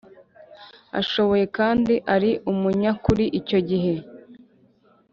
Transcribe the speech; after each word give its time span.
ashoboye 0.99 1.45
kandi 1.57 1.93
ari 2.15 2.31
umunyakuri 2.51 3.25
Icyo 3.39 3.59
gihe 3.69 3.93